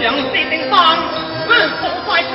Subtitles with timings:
[0.00, 0.96] 梁四兵方，
[1.46, 2.26] 恩仇快除。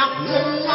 [0.00, 0.69] mountain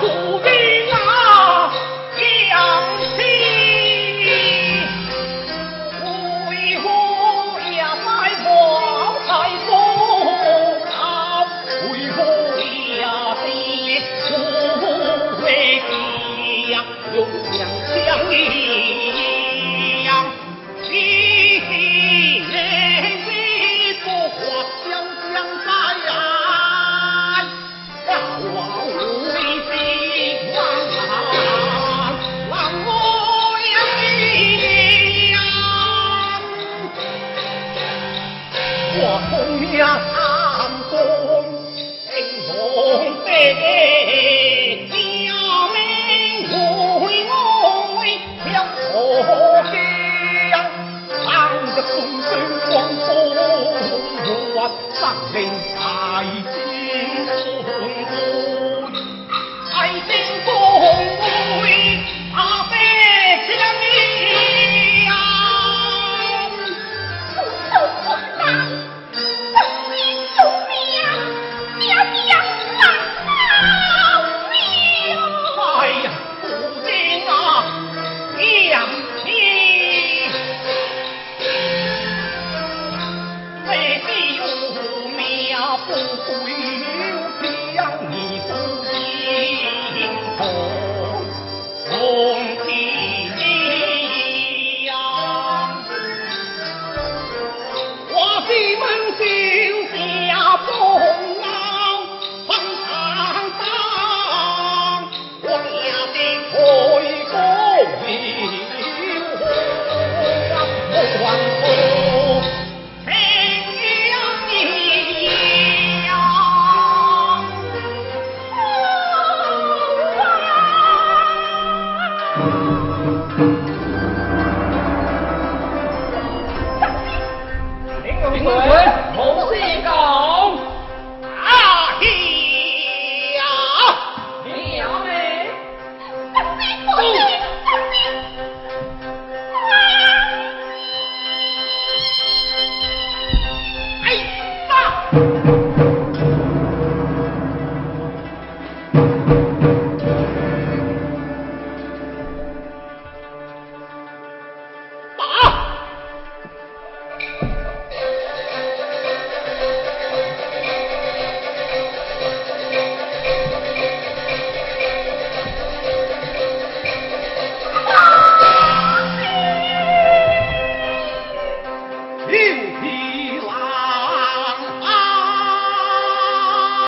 [0.00, 0.53] 第一。